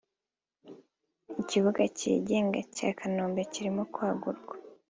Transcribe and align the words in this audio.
ikibuga 1.41 1.81
cy’ingege 1.97 2.59
cya 2.75 2.89
Kanombe 2.97 3.41
kirimo 3.53 3.83
kwagurwa 3.93 4.53